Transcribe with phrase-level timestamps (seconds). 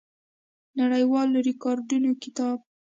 [0.79, 2.59] نړیوالو ریکارډونو کتاب